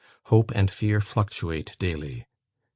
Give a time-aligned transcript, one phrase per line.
[0.33, 2.25] Hope and fear fluctuate daily.